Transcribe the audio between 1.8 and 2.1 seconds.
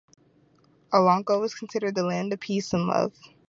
the